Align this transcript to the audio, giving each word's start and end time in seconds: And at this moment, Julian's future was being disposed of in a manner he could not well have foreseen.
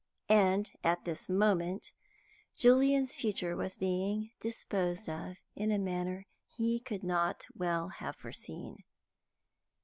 And 0.29 0.71
at 0.83 1.05
this 1.05 1.29
moment, 1.29 1.91
Julian's 2.57 3.15
future 3.15 3.55
was 3.55 3.77
being 3.77 4.31
disposed 4.39 5.07
of 5.07 5.43
in 5.55 5.69
a 5.71 5.77
manner 5.77 6.25
he 6.47 6.79
could 6.79 7.03
not 7.03 7.45
well 7.53 7.89
have 7.89 8.15
foreseen. 8.15 8.83